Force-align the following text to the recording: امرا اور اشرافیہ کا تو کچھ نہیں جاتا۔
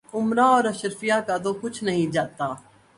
امرا 0.13 0.45
اور 0.45 0.63
اشرافیہ 0.63 1.13
کا 1.27 1.37
تو 1.37 1.53
کچھ 1.53 1.83
نہیں 1.83 2.11
جاتا۔ 2.11 2.47